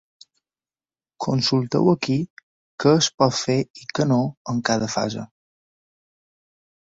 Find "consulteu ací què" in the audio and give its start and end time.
1.25-2.93